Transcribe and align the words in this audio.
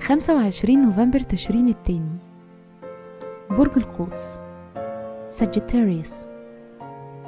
خمسة 0.00 0.36
وعشرين 0.36 0.80
نوفمبر 0.80 1.18
تشرين 1.18 1.68
التاني. 1.68 2.18
برج 3.50 3.76
القوس. 3.76 4.38
ساجيتاريوس 5.28 6.28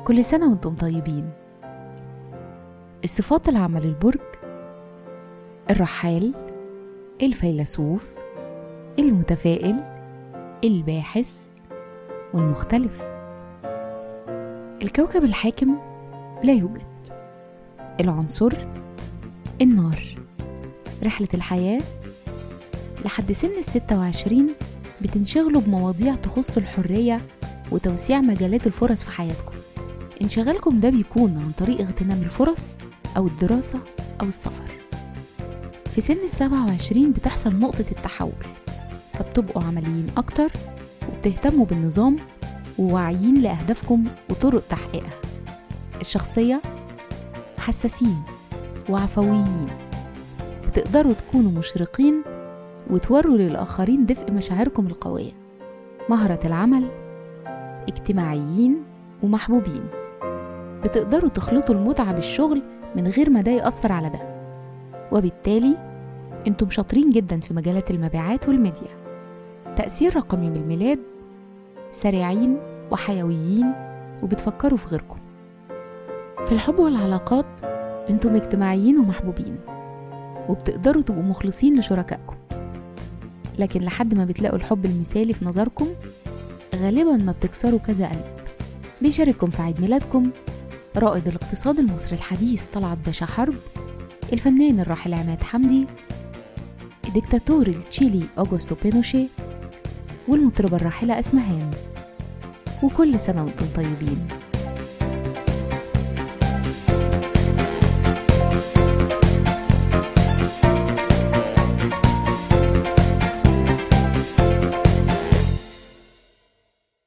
كل 0.04 0.24
سنة 0.24 0.50
وأنتم 0.50 0.74
طيبين. 0.74 1.30
الصفات 3.04 3.48
العامة 3.48 3.80
للبرج 3.80 4.20
الرحال. 5.70 6.34
الفيلسوف. 7.22 8.18
المتفائل. 8.98 9.76
الباحث. 10.64 11.48
والمختلف. 12.34 13.17
الكوكب 14.82 15.24
الحاكم 15.24 15.78
لا 16.44 16.52
يوجد. 16.52 16.82
العنصر 18.00 18.52
النار. 19.62 20.02
رحلة 21.04 21.28
الحياة 21.34 21.80
لحد 23.04 23.32
سن 23.32 23.58
الستة 23.58 23.98
وعشرين 23.98 24.54
بتنشغلوا 25.00 25.60
بمواضيع 25.60 26.14
تخص 26.14 26.56
الحرية 26.56 27.20
وتوسيع 27.70 28.20
مجالات 28.20 28.66
الفرص 28.66 29.04
في 29.04 29.10
حياتكم. 29.10 29.54
انشغالكم 30.22 30.80
ده 30.80 30.90
بيكون 30.90 31.36
عن 31.36 31.52
طريق 31.58 31.80
اغتنام 31.80 32.22
الفرص 32.22 32.78
أو 33.16 33.26
الدراسة 33.26 33.78
أو 34.20 34.26
السفر. 34.26 34.70
في 35.94 36.00
سن 36.00 36.18
السبعة 36.24 36.66
وعشرين 36.66 37.12
بتحصل 37.12 37.58
نقطة 37.58 37.84
التحول 37.90 38.46
فبتبقوا 39.14 39.62
عمليين 39.62 40.06
أكتر 40.16 40.52
وبتهتموا 41.08 41.66
بالنظام 41.66 42.18
وواعيين 42.78 43.42
لأهدافكم 43.42 44.04
وطرق 44.30 44.62
تحقيقها. 44.68 45.20
الشخصية 46.00 46.62
حساسين 47.58 48.22
وعفويين. 48.88 49.68
بتقدروا 50.66 51.12
تكونوا 51.12 51.50
مشرقين 51.50 52.22
وتوروا 52.90 53.36
للآخرين 53.36 54.06
دفء 54.06 54.32
مشاعركم 54.32 54.86
القوية. 54.86 55.32
مهرة 56.10 56.40
العمل 56.44 56.90
اجتماعيين 57.88 58.82
ومحبوبين. 59.22 59.88
بتقدروا 60.84 61.30
تخلطوا 61.30 61.74
المتعة 61.74 62.12
بالشغل 62.12 62.62
من 62.96 63.06
غير 63.06 63.30
ما 63.30 63.40
ده 63.40 63.52
يأثر 63.52 63.92
على 63.92 64.10
ده. 64.10 64.38
وبالتالي 65.12 65.76
أنتم 66.46 66.70
شاطرين 66.70 67.10
جدا 67.10 67.40
في 67.40 67.54
مجالات 67.54 67.90
المبيعات 67.90 68.48
والميديا. 68.48 69.08
تأثير 69.76 70.16
رقم 70.16 70.42
يوم 70.42 70.54
الميلاد 70.54 70.98
سريعين 71.90 72.58
وحيويين 72.90 73.72
وبتفكروا 74.22 74.78
في 74.78 74.86
غيركم. 74.86 75.16
في 76.44 76.52
الحب 76.52 76.78
والعلاقات 76.78 77.60
أنتم 78.10 78.36
اجتماعيين 78.36 78.98
ومحبوبين 78.98 79.58
وبتقدروا 80.48 81.02
تبقوا 81.02 81.22
مخلصين 81.22 81.78
لشركائكم. 81.78 82.36
لكن 83.58 83.80
لحد 83.80 84.14
ما 84.14 84.24
بتلاقوا 84.24 84.56
الحب 84.58 84.84
المثالي 84.86 85.34
في 85.34 85.44
نظركم 85.44 85.86
غالبا 86.74 87.16
ما 87.16 87.32
بتكسروا 87.32 87.78
كذا 87.78 88.08
قلب. 88.08 88.24
بيشارككم 89.02 89.50
في 89.50 89.62
عيد 89.62 89.80
ميلادكم 89.80 90.30
رائد 90.96 91.28
الاقتصاد 91.28 91.78
المصري 91.78 92.16
الحديث 92.16 92.66
طلعت 92.66 92.98
باشا 93.06 93.26
حرب 93.26 93.54
الفنان 94.32 94.80
الراحل 94.80 95.14
عماد 95.14 95.42
حمدي 95.42 95.86
الدكتاتور 97.08 97.66
التشيلي 97.66 98.22
أوغوستو 98.38 98.74
بينوشي 98.82 99.28
والمطربة 100.28 100.76
الراحلة 100.76 101.18
أسمهان. 101.18 101.70
وكل 102.82 103.20
سنة 103.20 103.44
وأنتم 103.44 103.66
طيبين. 103.74 104.28